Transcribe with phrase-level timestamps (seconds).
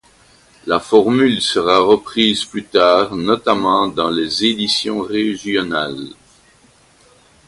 [0.65, 6.07] La formule sera reprise plus tard, notamment dans des éditions régionales.